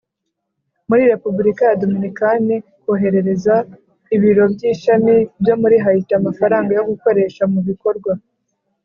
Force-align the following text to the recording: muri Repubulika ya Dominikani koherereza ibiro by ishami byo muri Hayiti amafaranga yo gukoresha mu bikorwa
muri 0.87 1.03
Repubulika 1.11 1.61
ya 1.69 1.77
Dominikani 1.81 2.55
koherereza 2.83 3.55
ibiro 4.15 4.43
by 4.53 4.61
ishami 4.71 5.13
byo 5.41 5.55
muri 5.61 5.75
Hayiti 5.83 6.13
amafaranga 6.19 6.69
yo 6.77 6.83
gukoresha 6.89 7.43
mu 7.53 7.59
bikorwa 7.69 8.11